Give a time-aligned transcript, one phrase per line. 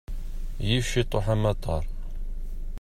[0.67, 1.83] Yif ciṭuḥ amattar.